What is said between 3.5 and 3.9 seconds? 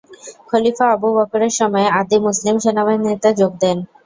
দেন।